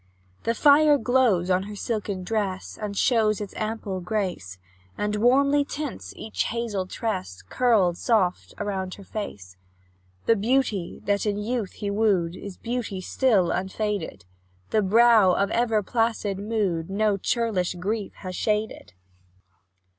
[0.45, 4.57] The fire glows on her silken dress, And shows its ample grace,
[4.97, 9.57] And warmly tints each hazel tress, Curled soft around her face.
[10.25, 14.25] The beauty that in youth he wooed, Is beauty still, unfaded;
[14.71, 18.93] The brow of ever placid mood No churlish grief has shaded.